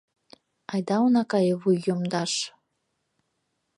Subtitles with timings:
[0.77, 2.33] Айда она кае вуй йомдаш